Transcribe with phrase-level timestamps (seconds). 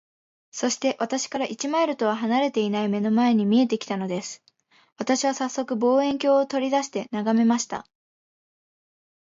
[0.49, 4.43] そして、私から一マイルとは離れていない眼の前に見えて来たのです。
[4.97, 7.85] 私はさっそく、望遠鏡を取り出して眺めました。